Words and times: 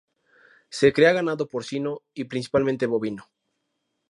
Se 0.71 0.93
cría 0.93 1.13
ganado 1.13 1.47
porcino 1.47 2.01
y 2.15 2.23
principalmente 2.23 2.87
bovino. 2.87 3.27